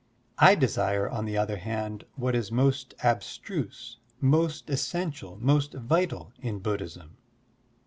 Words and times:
I 0.39 0.55
desire 0.55 1.07
on 1.07 1.25
the 1.25 1.37
other 1.37 1.57
hand 1.57 2.05
what 2.15 2.33
is 2.33 2.51
most 2.51 2.95
abstruse, 3.03 3.97
most 4.19 4.67
essential, 4.67 5.37
most 5.39 5.75
vital 5.75 6.33
in 6.39 6.57
Buddhism.'' 6.57 7.17